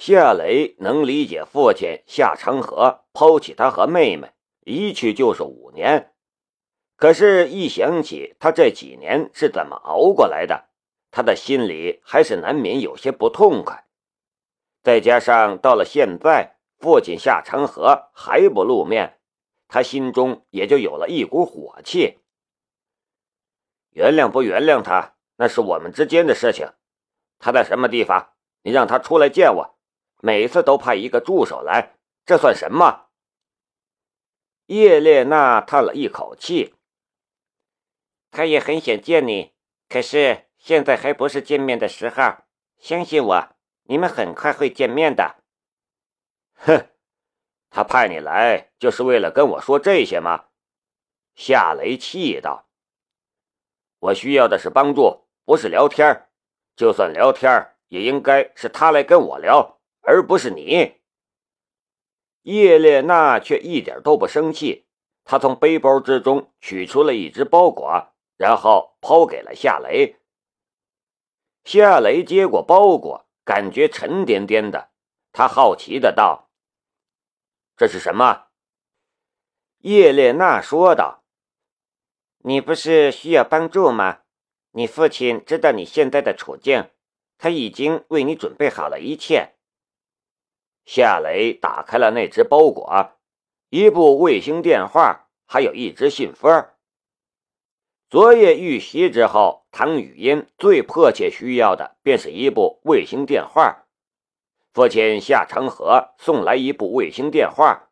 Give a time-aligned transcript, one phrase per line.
[0.00, 4.32] 夏雷能理解父亲夏长河抛弃他和妹妹，
[4.64, 6.14] 一去就是五年。
[6.96, 10.70] 可是，一想起他这几年是怎么熬过来的，
[11.10, 13.84] 他的心里还是难免有些不痛快。
[14.82, 19.20] 再加上到了现在，父亲夏长河还不露面，
[19.68, 22.20] 他心中也就有了一股火气。
[23.90, 26.72] 原谅不原谅他，那是我们之间的事情。
[27.38, 28.30] 他在什么地方？
[28.62, 29.76] 你让他出来见我。
[30.22, 33.08] 每次都派一个助手来，这算什么？
[34.66, 36.74] 叶列娜叹了一口气。
[38.30, 39.54] 他也很想见你，
[39.88, 42.44] 可是现在还不是见面的时候。
[42.78, 43.48] 相信我，
[43.82, 45.42] 你们很快会见面的。
[46.54, 46.86] 哼，
[47.68, 50.46] 他派你来就是为了跟我说这些吗？
[51.34, 52.68] 夏雷气道。
[53.98, 56.28] 我需要的是帮助，不是聊天
[56.76, 59.79] 就算聊天也应该是他来跟我聊。
[60.02, 61.00] 而不是你，
[62.42, 64.86] 叶列娜却一点都不生气。
[65.24, 70.16] 她从背包之中取出了一只包裹，然后抛给了夏雷。
[71.64, 74.90] 夏雷接过包裹，感觉沉甸甸的。
[75.32, 76.50] 他好奇的道
[77.76, 78.48] ：“这是什么？”
[79.78, 81.22] 叶列娜说道
[82.42, 84.22] ：“你不是需要帮助吗？
[84.72, 86.90] 你父亲知道你现在的处境，
[87.38, 89.54] 他已经为你准备好了一切。”
[90.92, 93.12] 夏雷打开了那只包裹，
[93.68, 96.66] 一部卫星电话，还有一只信封。
[98.08, 103.84] 昨夜遇袭之后，唐雨嫣最迫切需要的便是一部卫星电话。
[104.72, 107.90] 父亲夏长河送来一部卫星电话，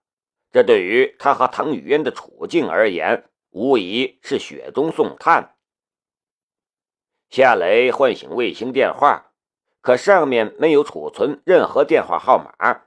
[0.50, 5.54] 这对于他和唐雨嫣的处境而言，无疑是雪中送炭。
[7.30, 9.30] 夏雷唤醒卫星电话，
[9.80, 12.86] 可上面没有储存任何电话号码。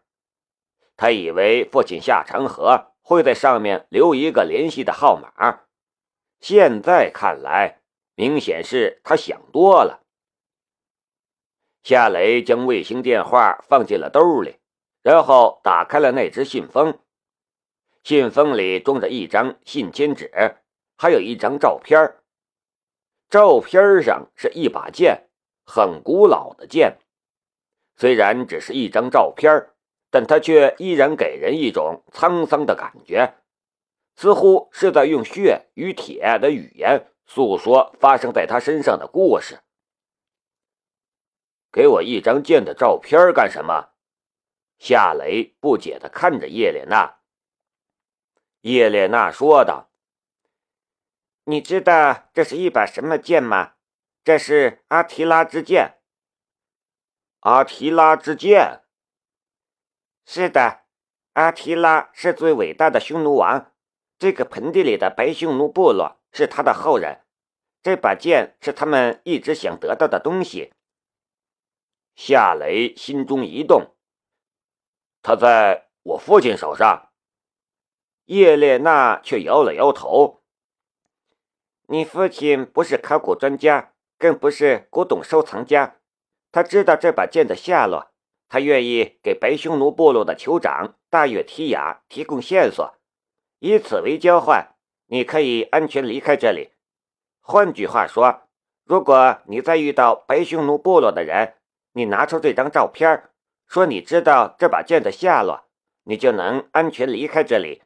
[1.02, 5.62] 他以为父亲夏长河会在上面留一个联系的号码，
[6.40, 7.82] 现在看来，
[8.14, 10.04] 明显是他想多了。
[11.82, 14.60] 夏雷将卫星电话放进了兜里，
[15.02, 17.00] 然后打开了那只信封。
[18.04, 20.32] 信封里装着一张信笺纸，
[20.96, 22.16] 还有一张照片。
[23.28, 25.28] 照片上是一把剑，
[25.66, 27.00] 很古老的剑。
[27.96, 29.68] 虽然只是一张照片。
[30.12, 33.36] 但他却依然给人一种沧桑的感觉，
[34.16, 39.62] 似乎是在用血与铁的语言诉说发生在他身上的故事。
[41.72, 43.94] 给我一张剑的照片干什么？
[44.78, 47.20] 夏雷不解地看着叶莲娜。
[48.62, 49.92] 叶莲娜说道
[51.46, 53.76] ：“你知道这是一把什么剑吗？
[54.24, 56.00] 这是阿提拉之剑。
[57.40, 58.81] 阿提拉之剑。”
[60.26, 60.82] 是的，
[61.34, 63.72] 阿提拉是最伟大的匈奴王。
[64.18, 67.22] 这个盆地里的白匈奴部落是他的后人。
[67.82, 70.72] 这把剑是他们一直想得到的东西。
[72.16, 73.96] 夏雷心中一动，
[75.24, 77.10] 他在我父亲手上。
[78.26, 80.44] 叶列娜却摇了摇头。
[81.88, 85.98] 你父亲不是考古专家，更不是古董收藏家。
[86.52, 88.11] 他知道这把剑的下落。
[88.52, 92.94] 他愿意给白匈奴部落的酋长大月提亚提供线索，
[93.60, 94.76] 以此为交换，
[95.08, 96.72] 你可以安全离开这里。
[97.40, 98.42] 换句话说，
[98.84, 101.54] 如果你再遇到白匈奴部落的人，
[101.94, 103.30] 你拿出这张照片，
[103.68, 105.70] 说你知道这把剑的下落，
[106.04, 107.84] 你就能安全离开这里。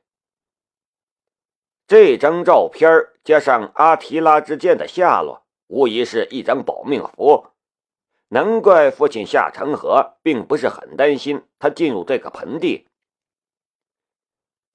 [1.85, 2.89] 这张照片
[3.23, 7.51] 加上阿提拉之剑的下落，无疑是一张保命符。
[8.29, 12.87] 难怪父亲夏长河并不是很担心他进入这个盆地。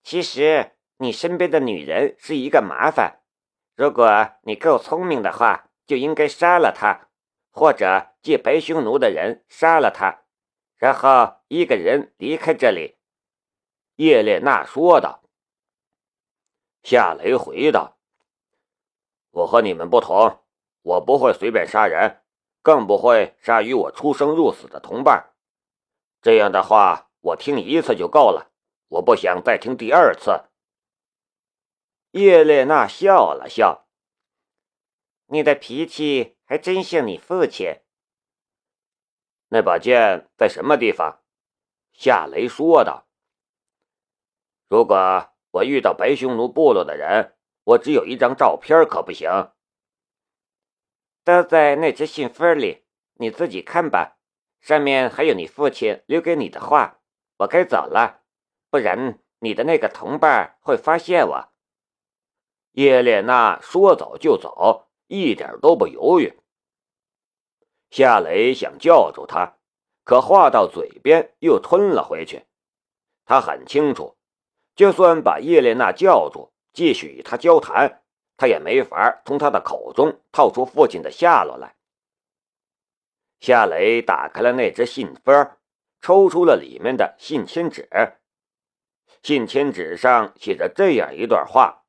[0.03, 3.21] 其实你身边的女人是一个麻烦，
[3.75, 7.09] 如果你够聪明的话，就应该杀了她，
[7.51, 10.23] 或者借白匈奴的人杀了她，
[10.77, 12.97] 然后一个人离开这里。”
[13.97, 15.23] 叶列娜说道。
[16.83, 17.99] 夏雷回道
[19.33, 20.41] ：“我和你们不同，
[20.81, 22.20] 我不会随便杀人。”
[22.63, 25.33] 更不会杀与我出生入死的同伴。
[26.23, 28.53] 这样的话，我听一次就够了，
[28.89, 30.45] 我不想再听第二次。
[32.11, 33.87] 叶列娜笑了笑
[35.27, 37.81] ：“你的脾气还真像你父亲。”
[39.49, 41.23] 那把剑在什么地方？
[41.93, 43.07] 夏雷说道
[44.69, 49.29] ：“如果我遇到白匈奴部落的人，我只有一张照片，可不行。”
[51.49, 52.85] 在那只信封里，
[53.15, 54.19] 你自己看吧。
[54.61, 56.99] 上面还有你父亲留给你的话。
[57.39, 58.21] 我该走了，
[58.69, 61.49] 不然你的那个同伴会发现我。”
[62.73, 66.39] 叶莲娜说走就走，一点都不犹豫。
[67.91, 69.57] 夏雷想叫住他，
[70.05, 72.45] 可话到嘴边又吞了回去。
[73.25, 74.17] 他很清楚，
[74.77, 78.00] 就算把叶莲娜叫住，继续与他交谈，
[78.41, 81.77] 他也没法从他的口中套出父亲的下落来。
[83.39, 85.51] 夏雷打开了那只信封，
[86.01, 87.87] 抽出了里面的信签纸。
[89.23, 91.85] 信签纸上写着这样一段话：“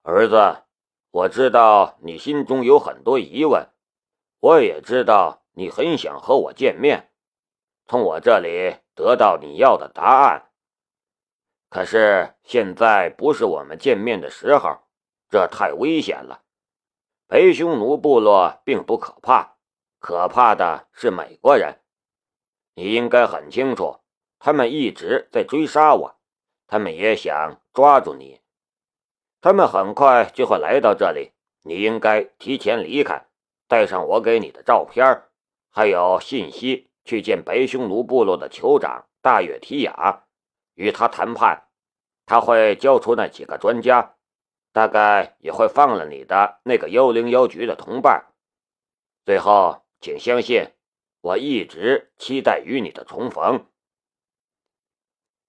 [0.00, 0.62] 儿子，
[1.10, 3.68] 我知道你心中有很多疑问。”
[4.40, 7.10] 我也知道你很想和我见面，
[7.86, 10.50] 从我这里得到你要的答案。
[11.68, 14.85] 可是现在不是我们见面的时候，
[15.30, 16.42] 这太危险了。
[17.26, 19.56] 白匈奴部落并不可怕，
[19.98, 21.80] 可怕的是美国人。
[22.74, 24.00] 你应该很清楚，
[24.38, 26.16] 他们一直在追杀我，
[26.66, 28.40] 他们也想抓住你。
[29.40, 31.32] 他们很快就会来到这里，
[31.62, 33.26] 你应该提前离开。
[33.68, 35.24] 带上我给你的照片，
[35.70, 40.24] 还有信息，去见白匈奴部落的酋长大月提亚，
[40.74, 41.68] 与他谈判。
[42.26, 44.15] 他会交出那几个专家，
[44.76, 48.26] 大概也会放了你的那个幺零幺局的同伴。
[49.24, 50.74] 最后，请相信，
[51.22, 53.64] 我一直期待与你的重逢。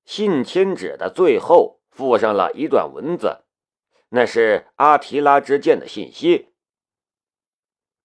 [0.06, 3.44] 信签纸的最后附上了一段文字，
[4.08, 6.54] 那是阿提拉之剑的信息。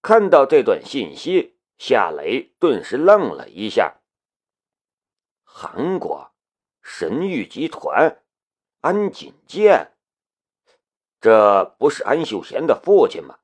[0.01, 4.01] 看到这段信息，夏雷顿时愣了一下。
[5.45, 6.33] 韩国
[6.83, 8.25] 神域集团，
[8.81, 9.92] 安锦剑，
[11.23, 13.39] 这不是安秀贤的父亲吗？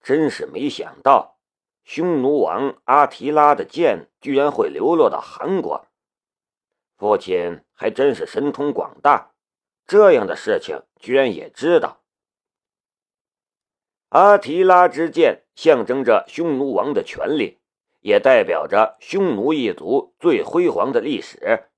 [0.00, 1.40] 真是没想到，
[1.82, 5.88] 匈奴王阿提拉的剑居然会流落到韩国。
[6.96, 9.32] 父亲还真是神通广大，
[9.84, 12.02] 这样的事情居然也知道。
[14.10, 17.58] 阿提拉之剑象征着匈奴王的权力，
[17.98, 21.69] 也代表着匈奴一族最辉煌的历史。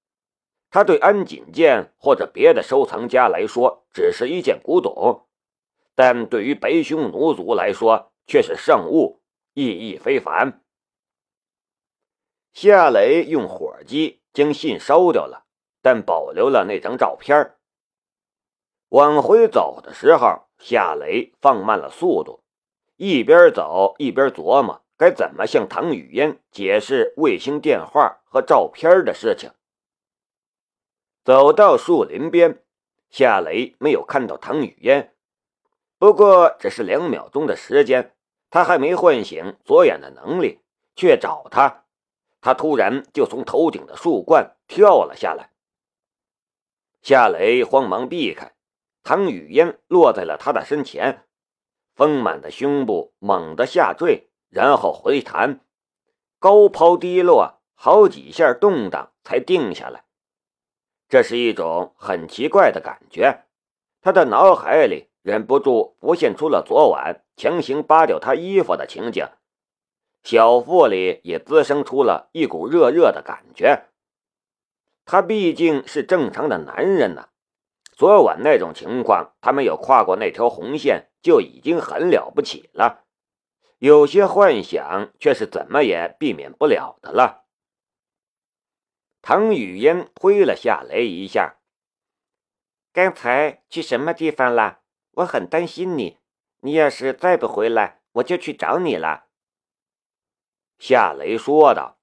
[0.73, 5.29] 它对安锦剑或者别的收藏家来说只是一件古董，
[5.95, 9.21] 但对于北匈奴族来说却是圣物，
[9.53, 10.63] 意义非凡。
[12.55, 15.45] 夏雷用火机将信烧掉了，
[15.83, 17.55] 但保留了那张照片。
[18.89, 20.49] 往回走的时候。
[20.59, 22.45] 夏雷放慢了速度，
[22.97, 29.51] 一边走一边琢磨该怎么向唐雨嫣解释卫星电话和照片的事情。
[31.25, 32.63] 走到树林边，
[33.09, 35.13] 夏雷没有看到唐雨嫣，
[35.99, 38.15] 不过只是两秒钟的时间，
[38.51, 40.59] 他还没唤醒左眼的能力，
[40.97, 41.85] 却找他，
[42.41, 45.51] 他突然就从头顶的树冠跳了下来。
[47.03, 48.53] 夏雷慌忙避开。
[49.05, 51.25] 唐雨嫣落在了他的身前，
[51.95, 55.59] 丰满的胸部猛地下坠，然后回弹，
[56.39, 60.05] 高抛低落，好几下动荡才定下来。
[61.13, 63.45] 这是一种很奇怪的感觉，
[64.01, 69.27] 他的脑海里忍不住浮现出了昨晚强行扒掉他衣服的情景，
[70.23, 73.91] 小腹里也滋生出了一股热热的感觉。
[75.05, 77.29] 他毕竟是正常的男人呢。
[77.95, 83.05] 昨晚那种情况，他没有跨过那条红线就已经很了不起了。
[83.77, 87.42] 有些幻想却是怎么也避免不了的了。
[89.23, 91.59] 唐雨嫣推了夏雷一下
[92.93, 94.83] ：“刚才去什么地方了？
[95.13, 96.19] 我很担心你。
[96.61, 99.29] 你要是再不回来，我就去找你了。”
[100.81, 102.01] 夏雷说道：“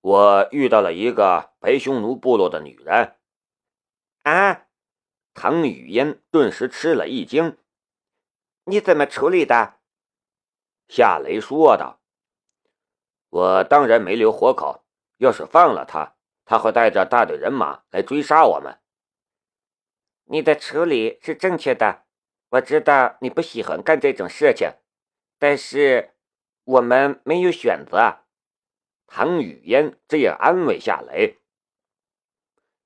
[0.00, 3.16] 我遇到了一个白匈奴部落的女人。”
[4.24, 4.68] 啊！
[5.34, 7.58] 唐雨嫣顿时吃了一惊。
[8.64, 9.80] 你怎么处理的？
[10.88, 12.00] 夏雷说道
[13.28, 14.83] ：“我当然没留活口。
[15.18, 18.78] 要是放了他，他会带着大队人马来追杀我们。”
[20.26, 22.04] 你的处理是正确的。
[22.50, 24.70] 我知道你不喜欢干这种事情，
[25.38, 26.14] 但是
[26.64, 28.20] 我们没有选择。
[29.06, 31.38] 唐雨嫣这样安慰夏雷。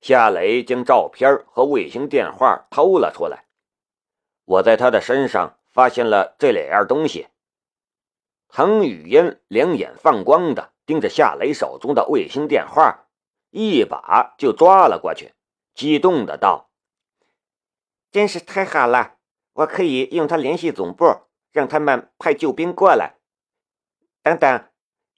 [0.01, 3.45] 夏雷将照片和卫星电话偷了出来。
[4.45, 7.27] 我在他的身上发现了这两样东西。
[8.47, 13.05] 唐雨嫣两眼放光的盯着夏雷手中的卫星电话，
[13.51, 15.35] 一把就抓了过去，
[15.75, 16.71] 激动的道
[18.09, 19.17] ：“真是太好了！
[19.53, 21.05] 我可以用它联系总部，
[21.51, 23.17] 让他们派救兵过来。
[24.23, 24.65] 等等，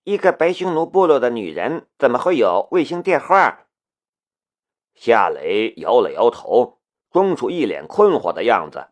[0.03, 3.67] 一个白匈奴部落的女人怎么会有卫星电话？
[4.93, 8.89] 夏雷摇了摇头，装出一脸困惑的样子。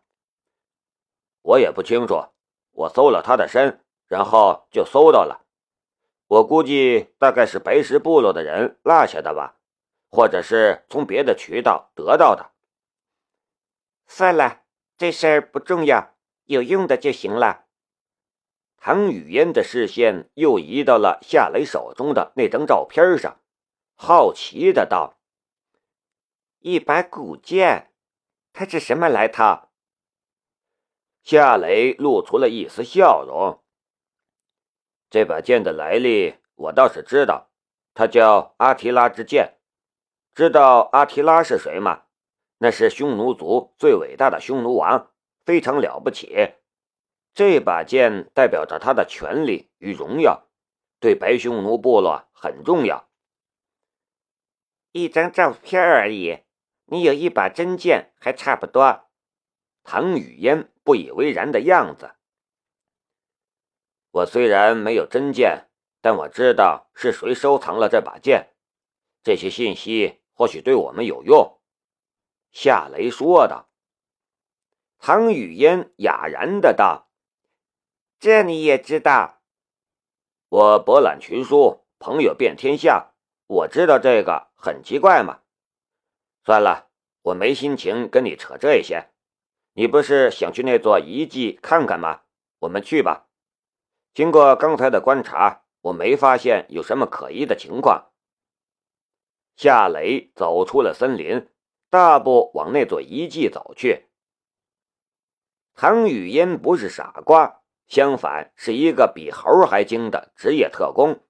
[1.42, 2.24] 我也不清楚，
[2.70, 5.39] 我搜了他的身，然后就搜到了。
[6.30, 9.56] 我估计大概是白石部落的人落下的吧，
[10.08, 12.52] 或者是从别的渠道得到的。
[14.06, 14.62] 算了，
[14.96, 17.64] 这事儿不重要，有用的就行了。
[18.76, 23.40] 唐雨嫣的视线又移到了夏雷手中的那张照片上，
[23.96, 25.18] 好奇的道
[26.60, 27.92] ：“一把古剑，
[28.52, 29.68] 它是什么来头？”
[31.24, 33.60] 夏雷露出了一丝笑容
[35.10, 37.50] ：“这把剑的来历，我倒是知道，
[37.92, 39.58] 它叫阿提拉之剑。
[40.34, 42.04] 知道阿提拉是谁吗？
[42.58, 45.10] 那是匈奴族最伟大的匈奴王，
[45.44, 46.54] 非常了不起。”
[47.34, 50.48] 这把剑代表着他的权力与荣耀，
[51.00, 53.08] 对白匈奴部落很重要。
[54.92, 56.40] 一张照片而已，
[56.86, 59.08] 你有一把真剑还差不多。
[59.84, 62.14] 唐雨嫣不以为然的样子。
[64.10, 65.68] 我虽然没有真剑，
[66.00, 68.50] 但我知道是谁收藏了这把剑，
[69.22, 71.58] 这些信息或许对我们有用。”
[72.50, 73.68] 夏雷说道。
[74.98, 77.08] 唐雨嫣哑然的道。
[78.18, 79.40] 这你也知道？
[80.48, 83.14] 我博览群书，朋友遍天下，
[83.46, 85.40] 我知道这个很奇怪吗？
[86.44, 86.90] 算了，
[87.22, 89.10] 我没心情跟你扯这些。
[89.74, 92.22] 你不是想去那座遗迹看看吗？
[92.58, 93.28] 我们去吧。
[94.12, 98.10] 经过刚才的观察，我没发现有什么可疑的情况。
[99.56, 101.48] 夏雷走出了森林，
[101.90, 104.06] 大步往那座遗迹走去。
[105.74, 107.58] 唐雨嫣不是傻瓜。
[107.86, 111.24] 相反，是一个比猴还精的职业特工。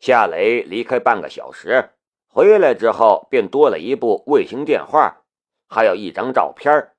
[0.00, 1.90] 夏雷离开半个小时，
[2.26, 5.22] 回来之后便多了一部卫星电话，
[5.68, 6.96] 还有一张照片。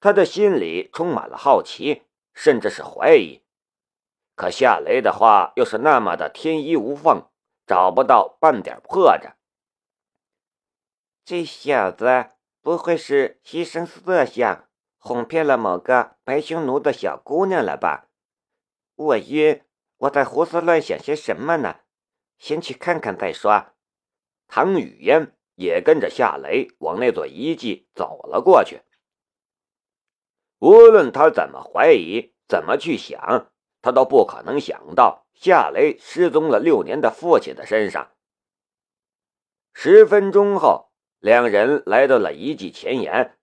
[0.00, 2.02] 他的心里充满了好奇，
[2.34, 3.40] 甚至是怀疑。
[4.40, 7.28] 可夏雷的话又是那么的天衣无缝，
[7.66, 9.34] 找不到半点破绽。
[11.26, 12.30] 这小子
[12.62, 14.66] 不会是牺牲色相？
[14.96, 18.08] 哄骗了某个白匈奴的小姑娘了吧？
[18.94, 19.62] 我晕，
[19.98, 21.80] 我在胡思乱想些什么呢？
[22.38, 23.74] 先去看看再说。
[24.48, 28.80] 唐雨嫣也跟着夏雷往那座遗迹走了过去。
[30.60, 33.52] 无论他怎么怀疑，怎么去想，
[33.82, 38.10] 他都不可能想到夏雷失踪了六年的父亲的身上。
[39.72, 43.36] 十分钟后，两人来到了遗迹前沿。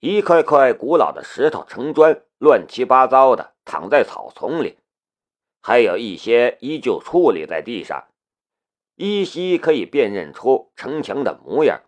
[0.00, 4.78] 一块块古老的石头城砖，乱七八糟的躺在草丛里，
[5.62, 8.08] 还有一些依旧矗立在地上，
[8.96, 11.82] 依稀可以辨认出城墙的模样。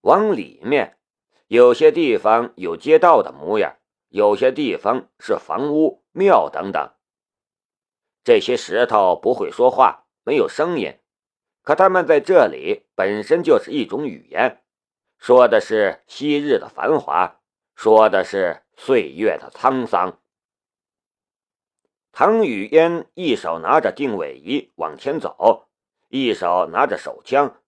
[0.00, 0.98] 往里面，
[1.46, 3.76] 有些地方有街道的模样，
[4.08, 6.92] 有些地方是房屋、庙等等。
[8.22, 10.98] 这些石头不会说话，没有声音，
[11.62, 14.62] 可他们在这里本身就是一种语言。
[15.18, 17.40] 说的是昔日的繁华，
[17.74, 20.18] 说的是岁月的沧桑。
[22.12, 25.68] 唐雨嫣一手拿着定位仪往前走，
[26.08, 27.60] 一手拿着手枪，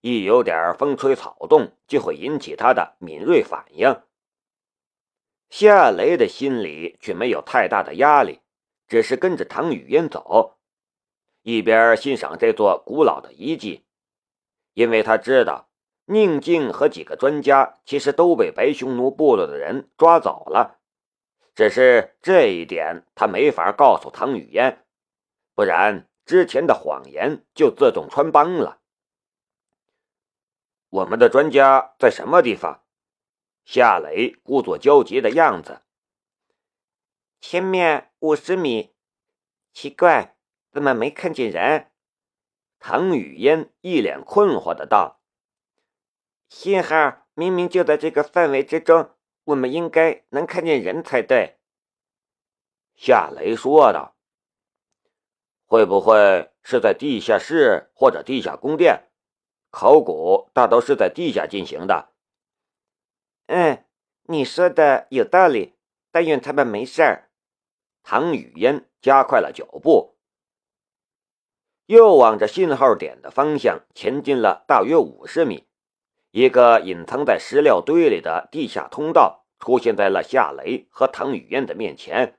[0.00, 4.00] 一有点风吹草动就会引起他的敏锐反应。
[5.50, 8.40] 夏雷的心里却没有太大的压力，
[8.88, 10.56] 只是跟着唐雨嫣走，
[11.42, 13.84] 一边欣赏这座古老的遗迹，
[14.72, 15.66] 因为他知道。
[16.06, 20.80] 宁静和几个专家其实都被白匈奴部落的人抓走了，
[21.54, 24.84] 只是这一点他没法告诉唐雨嫣，
[25.54, 28.80] 不然之前的谎言就自动穿帮了。
[30.88, 32.82] 我们的专家在什么地方？
[33.64, 35.82] 夏雷故作焦急的样子。
[37.40, 38.94] 前面五十米，
[39.72, 40.36] 奇怪，
[40.70, 41.90] 怎么没看见人？
[42.78, 45.20] 唐雨嫣一脸困惑的道。
[46.48, 49.10] 信号明明就在这个范围之中，
[49.44, 51.58] 我们应该能看见人才对。”
[52.96, 54.16] 夏雷说道。
[55.64, 59.08] “会不会是在地下室或者地下宫殿？
[59.70, 62.09] 考古大都是在地下进行的。
[63.50, 63.84] ”“嗯，
[64.28, 65.74] 你说的有道理。
[66.12, 67.30] 但愿他们没事儿。”
[68.02, 70.16] 唐雨嫣加快了脚步，
[71.86, 75.66] 又往着信号点的方向前进了大约五十米。
[76.32, 82.38] 一个隐藏在石料堆里的地下通道出现在了夏雷和唐雨嫣的面前。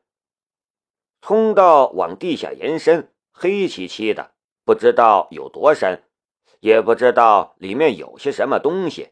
[1.22, 4.34] 通道往地下延伸，黑漆漆的，
[4.65, 6.03] 不知道有多深，
[6.60, 9.12] 也不知道里面有些什么东西。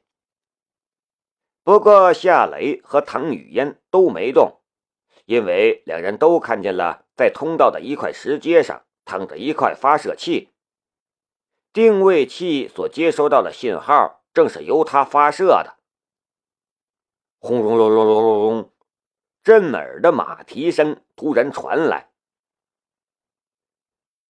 [1.70, 4.60] 不过夏雷和唐雨嫣都没动，
[5.26, 10.50] 因为两人都看见了，在通道的一块石阶上躺着一块发射器。
[11.72, 15.78] 定位器所接收到的信号正是由它发射的。
[17.38, 18.72] 轰隆隆隆隆隆隆，
[19.44, 22.09] 震耳的马蹄声突然传来。